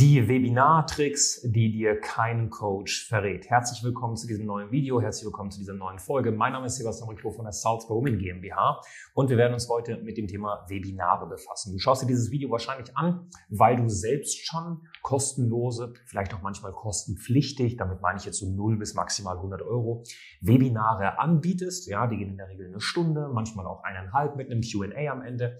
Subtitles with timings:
[0.00, 3.50] Die Webinartricks, die dir kein Coach verrät.
[3.50, 6.30] Herzlich willkommen zu diesem neuen Video, herzlich willkommen zu dieser neuen Folge.
[6.30, 8.80] Mein Name ist Sebastian Riclo von der Salzburg Women GmbH
[9.14, 11.72] und wir werden uns heute mit dem Thema Webinare befassen.
[11.72, 16.70] Du schaust dir dieses Video wahrscheinlich an, weil du selbst schon kostenlose, vielleicht auch manchmal
[16.70, 20.04] kostenpflichtig, damit meine ich jetzt so 0 bis maximal 100 Euro,
[20.40, 21.88] Webinare anbietest.
[21.88, 25.22] Ja, die gehen in der Regel eine Stunde, manchmal auch eineinhalb mit einem Q&A am
[25.22, 25.58] Ende.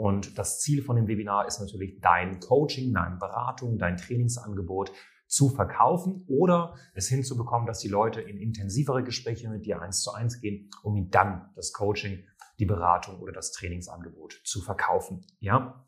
[0.00, 4.92] Und das Ziel von dem Webinar ist natürlich dein Coaching, deine Beratung, dein Trainingsangebot
[5.26, 10.12] zu verkaufen oder es hinzubekommen, dass die Leute in intensivere Gespräche mit dir eins zu
[10.12, 12.24] eins gehen, um ihnen dann das Coaching,
[12.58, 15.20] die Beratung oder das Trainingsangebot zu verkaufen.
[15.38, 15.86] Ja?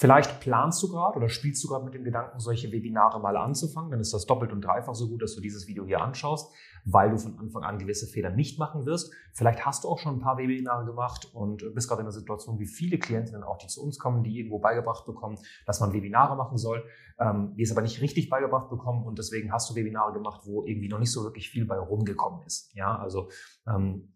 [0.00, 3.90] Vielleicht planst du gerade oder spielst du gerade mit dem Gedanken, solche Webinare mal anzufangen.
[3.90, 6.50] Dann ist das doppelt und dreifach so gut, dass du dieses Video hier anschaust,
[6.86, 9.12] weil du von Anfang an gewisse Fehler nicht machen wirst.
[9.34, 12.58] Vielleicht hast du auch schon ein paar Webinare gemacht und bist gerade in einer Situation,
[12.58, 16.34] wie viele Klientinnen auch, die zu uns kommen, die irgendwo beigebracht bekommen, dass man Webinare
[16.34, 16.82] machen soll,
[17.18, 20.64] ähm, die es aber nicht richtig beigebracht bekommen und deswegen hast du Webinare gemacht, wo
[20.64, 22.74] irgendwie noch nicht so wirklich viel bei rumgekommen ist.
[22.74, 23.28] Ja, also
[23.68, 24.14] ähm,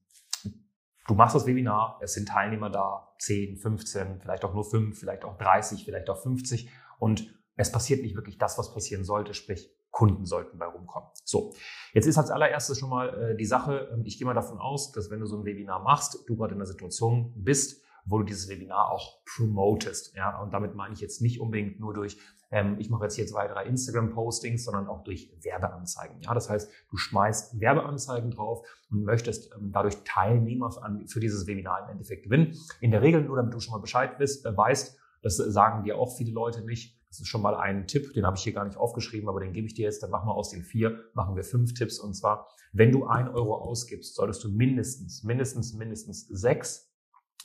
[1.07, 5.25] Du machst das Webinar, es sind Teilnehmer da, 10, 15, vielleicht auch nur 5, vielleicht
[5.25, 9.71] auch 30, vielleicht auch 50 und es passiert nicht wirklich das, was passieren sollte, sprich
[9.91, 11.09] Kunden sollten bei rumkommen.
[11.25, 11.55] So,
[11.93, 14.91] jetzt ist als allererstes schon mal äh, die Sache, äh, ich gehe mal davon aus,
[14.93, 18.25] dass wenn du so ein Webinar machst, du gerade in einer Situation bist, wo du
[18.25, 20.15] dieses Webinar auch promotest.
[20.15, 22.19] Ja, und damit meine ich jetzt nicht unbedingt nur durch
[22.55, 26.21] ähm, ich mache jetzt hier zwei, drei Instagram-Postings, sondern auch durch Werbeanzeigen.
[26.21, 30.71] Ja, das heißt, du schmeißt Werbeanzeigen drauf und möchtest ähm, dadurch Teilnehmer
[31.07, 32.57] für dieses Webinar im Endeffekt gewinnen.
[32.81, 35.99] In der Regel, nur damit du schon mal Bescheid bist, äh, weißt, das sagen dir
[35.99, 36.97] auch viele Leute nicht.
[37.09, 39.53] Das ist schon mal ein Tipp, den habe ich hier gar nicht aufgeschrieben, aber den
[39.53, 40.03] gebe ich dir jetzt.
[40.03, 41.99] Dann machen wir aus den vier, machen wir fünf Tipps.
[41.99, 46.93] Und zwar, wenn du ein Euro ausgibst, solltest du mindestens, mindestens, mindestens sechs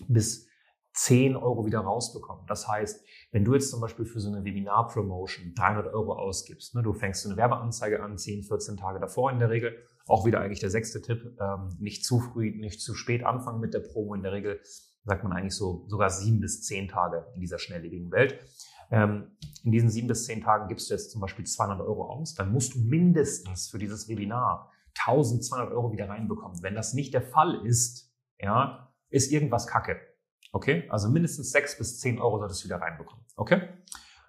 [0.07, 0.48] bis
[0.99, 2.45] 10 Euro wieder rausbekommen.
[2.47, 6.83] Das heißt, wenn du jetzt zum Beispiel für so eine Webinar-Promotion 300 Euro ausgibst, ne,
[6.83, 9.77] du fängst eine Werbeanzeige an, 10, 14 Tage davor in der Regel,
[10.07, 13.73] auch wieder eigentlich der sechste Tipp, ähm, nicht zu früh, nicht zu spät anfangen mit
[13.73, 14.13] der Promo.
[14.13, 14.59] In der Regel
[15.05, 18.37] sagt man eigentlich so sogar sieben bis zehn Tage in dieser schnelllebigen Welt.
[18.91, 22.33] Ähm, in diesen sieben bis zehn Tagen gibst du jetzt zum Beispiel 200 Euro aus,
[22.35, 24.69] dann musst du mindestens für dieses Webinar
[25.05, 26.61] 1200 Euro wieder reinbekommen.
[26.61, 29.97] Wenn das nicht der Fall ist, ja, ist irgendwas kacke.
[30.51, 33.23] Okay, also mindestens sechs bis zehn Euro solltest du wieder reinbekommen.
[33.35, 33.69] Okay?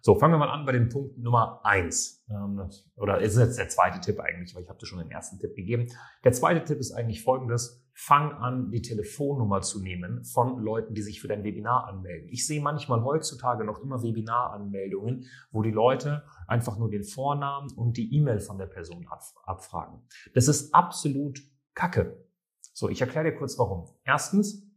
[0.03, 2.25] So, fangen wir mal an bei dem Punkt Nummer eins.
[2.31, 5.39] Ähm, oder ist jetzt der zweite Tipp eigentlich, weil ich habe dir schon den ersten
[5.39, 5.89] Tipp gegeben.
[6.25, 7.85] Der zweite Tipp ist eigentlich folgendes.
[7.93, 12.31] Fang an, die Telefonnummer zu nehmen von Leuten, die sich für dein Webinar anmelden.
[12.31, 17.99] Ich sehe manchmal heutzutage noch immer Webinaranmeldungen, wo die Leute einfach nur den Vornamen und
[17.99, 19.07] die E-Mail von der Person
[19.45, 20.01] abfragen.
[20.33, 21.41] Das ist absolut
[21.75, 22.25] Kacke.
[22.73, 23.87] So, ich erkläre dir kurz warum.
[24.05, 24.70] Erstens,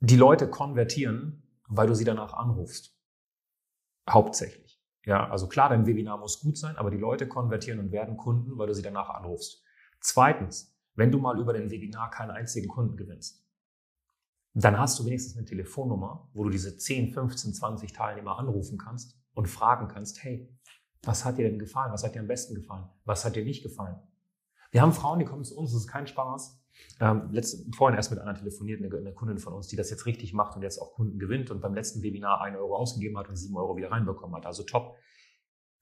[0.00, 2.96] die Leute konvertieren, weil du sie danach anrufst.
[4.08, 4.80] Hauptsächlich.
[5.04, 8.58] Ja, also klar, dein Webinar muss gut sein, aber die Leute konvertieren und werden Kunden,
[8.58, 9.62] weil du sie danach anrufst.
[10.00, 13.44] Zweitens, wenn du mal über dein Webinar keinen einzigen Kunden gewinnst,
[14.54, 19.16] dann hast du wenigstens eine Telefonnummer, wo du diese 10, 15, 20 Teilnehmer anrufen kannst
[19.34, 20.52] und fragen kannst, hey,
[21.02, 21.92] was hat dir denn gefallen?
[21.92, 22.88] Was hat dir am besten gefallen?
[23.04, 23.96] Was hat dir nicht gefallen?
[24.70, 26.57] Wir haben Frauen, die kommen zu uns, das ist kein Spaß.
[27.00, 30.06] Ähm, letzt, vorhin erst mit einer telefoniert, eine, eine, Kundin von uns, die das jetzt
[30.06, 33.28] richtig macht und jetzt auch Kunden gewinnt und beim letzten Webinar einen Euro ausgegeben hat
[33.28, 34.46] und sieben Euro wieder reinbekommen hat.
[34.46, 34.96] Also top.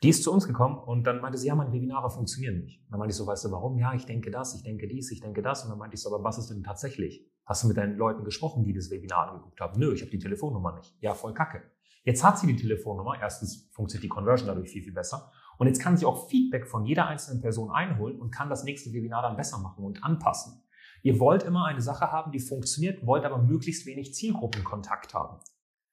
[0.02, 2.84] Die ist zu uns gekommen und dann meinte sie, ja, meine Webinare funktionieren nicht.
[2.91, 3.78] dann meinte ich so, weißt du warum?
[3.78, 5.64] Ja, ich denke das, ich denke dies, ich denke das.
[5.64, 7.26] Und dann meinte ich so, aber was ist denn tatsächlich?
[7.47, 9.80] Hast du mit deinen Leuten gesprochen, die das Webinar angeguckt haben?
[9.80, 10.94] Nö, ich habe die Telefonnummer nicht.
[11.00, 11.62] Ja, voll kacke.
[12.04, 13.18] Jetzt hat sie die Telefonnummer.
[13.20, 15.32] Erstens funktioniert die Conversion dadurch viel, viel besser.
[15.58, 18.92] Und jetzt kann sie auch Feedback von jeder einzelnen Person einholen und kann das nächste
[18.92, 20.62] Webinar dann besser machen und anpassen.
[21.06, 25.38] Ihr wollt immer eine Sache haben, die funktioniert, wollt aber möglichst wenig Zielgruppenkontakt haben.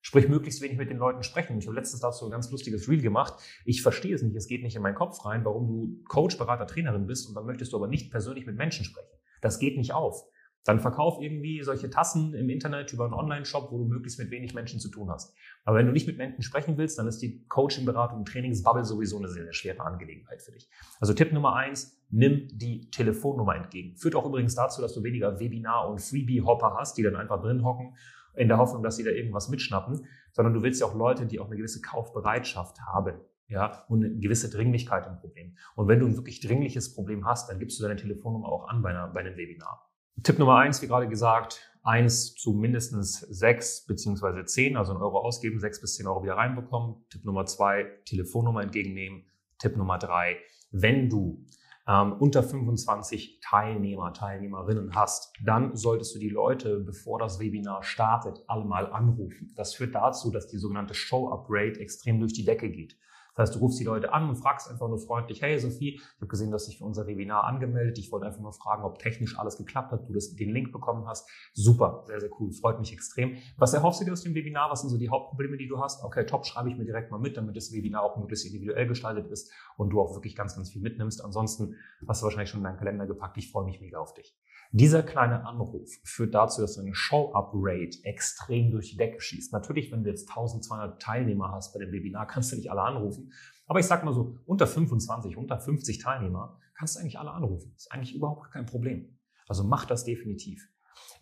[0.02, 1.56] Sprich, möglichst wenig mit den Leuten sprechen.
[1.60, 3.36] Ich habe letztens dazu ein ganz lustiges Reel gemacht.
[3.64, 6.66] Ich verstehe es nicht, es geht nicht in meinen Kopf rein, warum du Coach, Berater,
[6.66, 9.16] Trainerin bist und dann möchtest du aber nicht persönlich mit Menschen sprechen.
[9.40, 10.26] Das geht nicht auf.
[10.66, 14.54] Dann verkauf irgendwie solche Tassen im Internet über einen Online-Shop, wo du möglichst mit wenig
[14.54, 15.36] Menschen zu tun hast.
[15.66, 18.86] Aber wenn du nicht mit Menschen sprechen willst, dann ist die Coaching, Beratung und Trainingsbubble
[18.86, 20.70] sowieso eine sehr, sehr schwere Angelegenheit für dich.
[21.00, 23.98] Also Tipp Nummer eins, nimm die Telefonnummer entgegen.
[23.98, 27.64] Führt auch übrigens dazu, dass du weniger Webinar- und Freebie-Hopper hast, die dann einfach drin
[27.64, 27.96] hocken,
[28.36, 31.40] in der Hoffnung, dass sie da irgendwas mitschnappen, sondern du willst ja auch Leute, die
[31.40, 33.20] auch eine gewisse Kaufbereitschaft haben.
[33.48, 35.56] ja, und eine gewisse Dringlichkeit im Problem.
[35.76, 38.82] Und wenn du ein wirklich dringliches Problem hast, dann gibst du deine Telefonnummer auch an
[38.82, 39.93] bei, einer, bei einem Webinar.
[40.22, 45.20] Tipp Nummer eins, wie gerade gesagt, eins zu mindestens sechs beziehungsweise zehn, also einen Euro
[45.20, 46.96] ausgeben, sechs bis zehn Euro wieder reinbekommen.
[47.10, 49.26] Tipp Nummer zwei, Telefonnummer entgegennehmen.
[49.58, 50.38] Tipp Nummer drei,
[50.72, 51.46] wenn du
[51.88, 58.44] ähm, unter 25 Teilnehmer, Teilnehmerinnen hast, dann solltest du die Leute, bevor das Webinar startet,
[58.48, 59.52] alle mal anrufen.
[59.56, 62.98] Das führt dazu, dass die sogenannte Show-Up-Rate extrem durch die Decke geht.
[63.36, 66.16] Das heißt, du rufst die Leute an und fragst einfach nur freundlich, hey Sophie, ich
[66.18, 67.98] habe gesehen, dass dich für unser Webinar angemeldet.
[67.98, 71.08] Ich wollte einfach nur fragen, ob technisch alles geklappt hat, du das, den Link bekommen
[71.08, 71.28] hast.
[71.54, 73.38] Super, sehr, sehr cool, freut mich extrem.
[73.58, 74.70] Was erhoffst du dir aus dem Webinar?
[74.72, 76.04] Was sind so die Hauptprobleme, die du hast?
[76.04, 79.30] Okay, top, schreibe ich mir direkt mal mit, damit das Webinar auch möglichst individuell gestaltet
[79.32, 81.24] ist und du auch wirklich ganz, ganz viel mitnimmst.
[81.24, 81.76] Ansonsten
[82.08, 83.38] hast du wahrscheinlich schon in deinen Kalender gepackt.
[83.38, 84.38] Ich freue mich mega auf dich.
[84.76, 89.54] Dieser kleine Anruf führt dazu, dass deine Show-Up-Rate extrem durch die Decke schießt.
[89.54, 93.32] Natürlich, wenn du jetzt 1200 Teilnehmer hast bei dem Webinar, kannst du nicht alle anrufen.
[93.68, 97.70] Aber ich sag mal so, unter 25, unter 50 Teilnehmer kannst du eigentlich alle anrufen.
[97.76, 99.16] Das ist eigentlich überhaupt kein Problem.
[99.48, 100.68] Also mach das definitiv.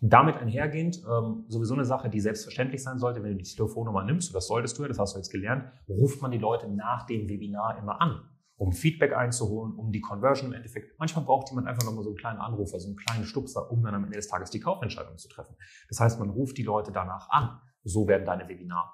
[0.00, 4.34] Damit einhergehend, ähm, sowieso eine Sache, die selbstverständlich sein sollte, wenn du die Telefonnummer nimmst,
[4.34, 7.28] das solltest du ja, das hast du jetzt gelernt, ruft man die Leute nach dem
[7.28, 10.98] Webinar immer an um Feedback einzuholen, um die Conversion im Endeffekt.
[10.98, 13.94] Manchmal braucht jemand einfach nochmal so einen kleinen Anrufer, so einen kleinen Stupser, um dann
[13.94, 15.56] am Ende des Tages die Kaufentscheidung zu treffen.
[15.88, 17.60] Das heißt, man ruft die Leute danach an.
[17.84, 18.88] So werden deine Webinare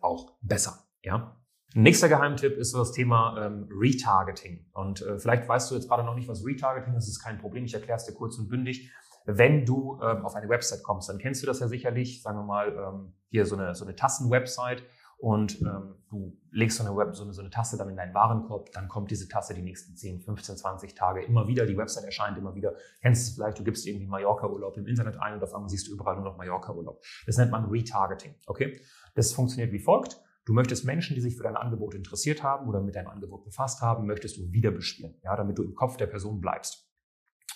[0.00, 0.86] auch besser.
[1.02, 1.36] Ja?
[1.74, 4.66] Nächster Geheimtipp ist das Thema ähm, Retargeting.
[4.72, 7.38] Und äh, vielleicht weißt du jetzt gerade noch nicht, was Retargeting ist, das ist kein
[7.38, 7.64] Problem.
[7.64, 8.90] Ich erkläre es dir kurz und bündig.
[9.26, 12.22] Wenn du ähm, auf eine Website kommst, dann kennst du das ja sicherlich.
[12.22, 14.84] Sagen wir mal, ähm, hier so eine, so eine Tassen-Website
[15.18, 18.14] und ähm, du legst so eine, Web, so, eine, so eine Tasse dann in deinen
[18.14, 22.04] Warenkorb, dann kommt diese Tasse die nächsten 10, 15, 20 Tage immer wieder, die Website
[22.04, 22.74] erscheint immer wieder.
[23.00, 25.88] Kennst du es vielleicht, du gibst irgendwie Mallorca-Urlaub im Internet ein und auf einmal siehst
[25.88, 27.02] du überall nur noch Mallorca-Urlaub.
[27.24, 28.80] Das nennt man Retargeting, okay?
[29.14, 30.20] Das funktioniert wie folgt.
[30.44, 33.80] Du möchtest Menschen, die sich für dein Angebot interessiert haben oder mit deinem Angebot befasst
[33.80, 36.88] haben, möchtest du wieder bespielen, ja, damit du im Kopf der Person bleibst.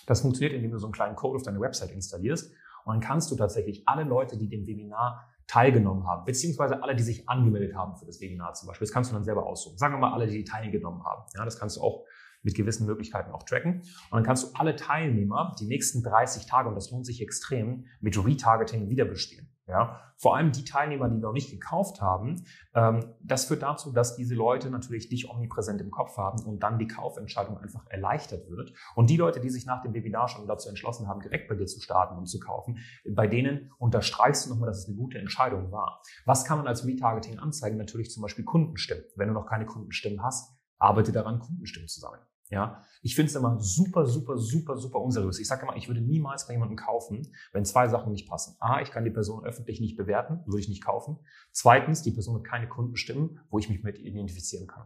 [0.07, 2.51] Das funktioniert, indem du so einen kleinen Code auf deine Website installierst
[2.85, 7.03] und dann kannst du tatsächlich alle Leute, die dem Webinar teilgenommen haben, beziehungsweise alle, die
[7.03, 8.85] sich angemeldet haben für das Webinar zum Beispiel.
[8.85, 9.77] Das kannst du dann selber aussuchen.
[9.77, 11.23] Sagen wir mal alle, die teilgenommen haben.
[11.35, 12.05] Ja, das kannst du auch
[12.41, 13.81] mit gewissen Möglichkeiten auch tracken.
[13.81, 17.85] Und dann kannst du alle Teilnehmer die nächsten 30 Tage, und das lohnt sich extrem,
[17.99, 19.50] mit Retargeting wieder bespielen.
[19.71, 22.43] Ja, vor allem die Teilnehmer, die noch nicht gekauft haben,
[22.75, 26.77] ähm, das führt dazu, dass diese Leute natürlich dich omnipräsent im Kopf haben und dann
[26.77, 28.73] die Kaufentscheidung einfach erleichtert wird.
[28.95, 31.67] Und die Leute, die sich nach dem Webinar schon dazu entschlossen haben, direkt bei dir
[31.67, 32.79] zu starten und zu kaufen,
[33.09, 36.01] bei denen unterstreichst du nochmal, dass es eine gute Entscheidung war.
[36.25, 37.77] Was kann man als Retargeting anzeigen?
[37.77, 39.05] Natürlich zum Beispiel Kundenstimmen.
[39.15, 42.21] Wenn du noch keine Kundenstimmen hast, arbeite daran, Kundenstimmen zu sammeln.
[42.51, 45.39] Ja, ich finde es immer super, super, super, super unseriös.
[45.39, 48.57] Ich sage immer, ich würde niemals bei jemandem kaufen, wenn zwei Sachen nicht passen.
[48.59, 51.17] A, ich kann die Person öffentlich nicht bewerten, würde ich nicht kaufen.
[51.53, 54.85] Zweitens, die Person hat keine Kundenstimmen, wo ich mich mit identifizieren kann.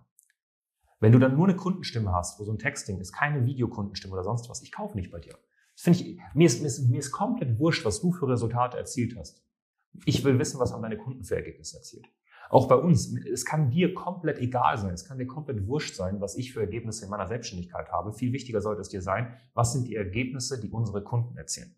[1.00, 4.24] Wenn du dann nur eine Kundenstimme hast, wo so ein Texting ist, keine Videokundenstimme oder
[4.24, 5.38] sonst was, ich kaufe nicht bei dir.
[5.74, 8.78] Das finde ich, mir ist, mir, ist, mir ist komplett wurscht, was du für Resultate
[8.78, 9.44] erzielt hast.
[10.06, 12.06] Ich will wissen, was haben deine Kunden für Ergebnisse erzielt.
[12.50, 16.22] Auch bei uns, es kann dir komplett egal sein, es kann dir komplett wurscht sein,
[16.22, 18.14] was ich für Ergebnisse in meiner Selbstständigkeit habe.
[18.14, 21.76] Viel wichtiger sollte es dir sein, was sind die Ergebnisse, die unsere Kunden erzielen.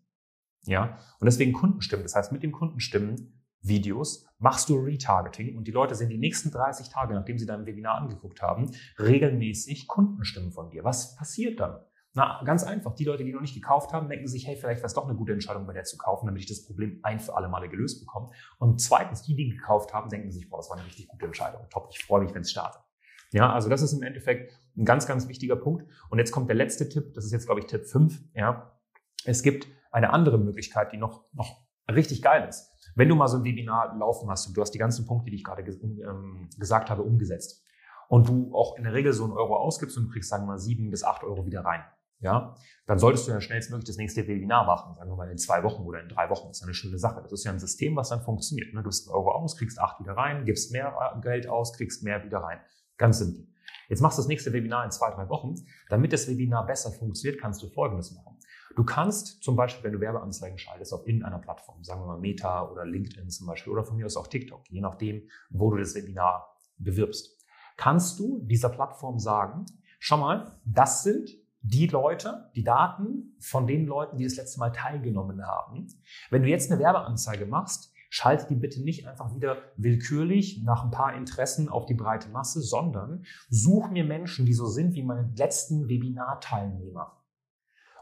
[0.64, 2.02] Ja, und deswegen Kundenstimmen.
[2.04, 6.50] Das heißt, mit den Kundenstimmen Videos machst du Retargeting und die Leute sehen die nächsten
[6.50, 10.84] 30 Tage, nachdem sie dein Webinar angeguckt haben, regelmäßig Kundenstimmen von dir.
[10.84, 11.80] Was passiert dann?
[12.18, 12.96] Na, ganz einfach.
[12.96, 15.14] Die Leute, die noch nicht gekauft haben, denken sich, hey, vielleicht wäre es doch eine
[15.14, 18.04] gute Entscheidung, bei der zu kaufen, damit ich das Problem ein für alle Male gelöst
[18.04, 18.30] bekomme.
[18.58, 21.60] Und zweitens, die, die gekauft haben, denken sich, boah, das war eine richtig gute Entscheidung.
[21.70, 22.82] Top, ich freue mich, wenn es startet.
[23.30, 25.86] Ja, also das ist im Endeffekt ein ganz, ganz wichtiger Punkt.
[26.10, 27.14] Und jetzt kommt der letzte Tipp.
[27.14, 28.20] Das ist jetzt, glaube ich, Tipp 5.
[28.34, 28.76] Ja,
[29.24, 32.72] es gibt eine andere Möglichkeit, die noch, noch richtig geil ist.
[32.96, 35.36] Wenn du mal so ein Webinar laufen hast und du hast die ganzen Punkte, die
[35.36, 37.62] ich gerade ähm, gesagt habe, umgesetzt
[38.08, 40.54] und du auch in der Regel so einen Euro ausgibst und du kriegst, sagen wir
[40.54, 41.84] mal, sieben bis acht Euro wieder rein
[42.20, 42.54] ja,
[42.86, 45.82] dann solltest du ja schnellstmöglich das nächste Webinar machen, sagen wir mal in zwei Wochen
[45.82, 46.48] oder in drei Wochen.
[46.48, 47.22] Das ist ja eine schöne Sache.
[47.22, 48.74] Das ist ja ein System, was dann funktioniert.
[48.74, 52.02] Du gibst einen Euro aus, kriegst acht wieder rein, gibst mehr äh, Geld aus, kriegst
[52.02, 52.60] mehr wieder rein.
[52.96, 53.46] Ganz simpel.
[53.88, 55.54] Jetzt machst du das nächste Webinar in zwei, drei Wochen.
[55.88, 58.38] Damit das Webinar besser funktioniert, kannst du Folgendes machen.
[58.76, 62.68] Du kannst zum Beispiel, wenn du Werbeanzeigen schaltest auf irgendeiner Plattform, sagen wir mal Meta
[62.70, 65.94] oder LinkedIn zum Beispiel oder von mir aus auch TikTok, je nachdem, wo du das
[65.94, 67.44] Webinar bewirbst,
[67.76, 69.66] kannst du dieser Plattform sagen,
[69.98, 74.70] schau mal, das sind die Leute, die Daten von den Leuten, die das letzte Mal
[74.70, 75.88] teilgenommen haben.
[76.30, 80.90] Wenn du jetzt eine Werbeanzeige machst, schalte die bitte nicht einfach wieder willkürlich nach ein
[80.90, 85.32] paar Interessen auf die breite Masse, sondern such mir Menschen, die so sind wie meine
[85.36, 87.18] letzten Webinar-Teilnehmer.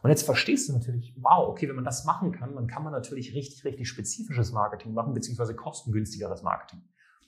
[0.03, 2.93] Und jetzt verstehst du natürlich, wow, okay, wenn man das machen kann, dann kann man
[2.93, 6.83] natürlich richtig, richtig spezifisches Marketing machen, beziehungsweise kostengünstigeres Marketing.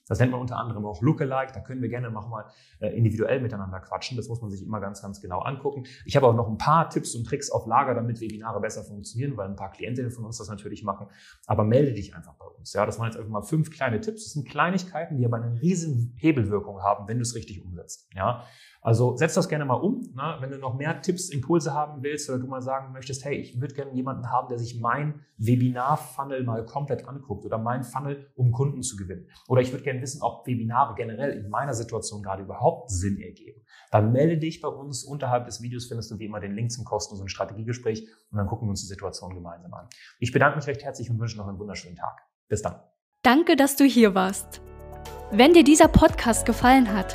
[0.09, 1.53] Das nennt man unter anderem auch Lookalike.
[1.53, 2.47] Da können wir gerne noch mal
[2.81, 4.17] äh, individuell miteinander quatschen.
[4.17, 5.85] Das muss man sich immer ganz, ganz genau angucken.
[6.05, 9.37] Ich habe auch noch ein paar Tipps und Tricks auf Lager, damit Webinare besser funktionieren,
[9.37, 11.07] weil ein paar Klientinnen von uns das natürlich machen.
[11.47, 12.73] Aber melde dich einfach bei uns.
[12.73, 14.25] Ja, das waren jetzt einfach mal fünf kleine Tipps.
[14.25, 18.09] Das sind Kleinigkeiten, die aber eine riesen Hebelwirkung haben, wenn du es richtig umsetzt.
[18.15, 18.45] Ja,
[18.81, 20.01] also setz das gerne mal um.
[20.15, 20.37] Ne?
[20.41, 23.61] Wenn du noch mehr Tipps, Impulse haben willst oder du mal sagen möchtest, hey, ich
[23.61, 28.53] würde gerne jemanden haben, der sich mein Webinar-Funnel mal komplett anguckt oder mein Funnel, um
[28.53, 29.29] Kunden zu gewinnen.
[29.49, 33.63] Oder ich würde gerne wissen, ob Webinare generell in meiner Situation gerade überhaupt Sinn ergeben.
[33.91, 35.05] Dann melde dich bei uns.
[35.05, 38.69] Unterhalb des Videos findest du wie immer den Link zum kostenlosen Strategiegespräch und dann gucken
[38.69, 39.89] wir uns die Situation gemeinsam an.
[40.19, 42.23] Ich bedanke mich recht herzlich und wünsche noch einen wunderschönen Tag.
[42.49, 42.77] Bis dann.
[43.23, 44.61] Danke, dass du hier warst.
[45.31, 47.15] Wenn dir dieser Podcast gefallen hat,